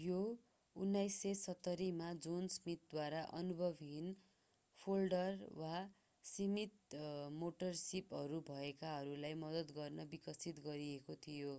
यो 0.00 0.18
1970 0.76 1.86
मा 1.94 2.10
जोन 2.18 2.44
स्मिथद्वारा 2.56 3.22
अनुभवहीन 3.38 4.12
फोल्डर 4.80 5.40
वा 5.56 5.72
सीमित 6.24 6.96
मोटर 7.38 7.72
सिपहरू 7.80 8.40
भएकाहरूलाई 8.48 9.40
मद्दत 9.40 9.76
गर्न 9.76 10.06
विकसित 10.12 10.62
गरिएको 10.68 11.18
थियो 11.26 11.56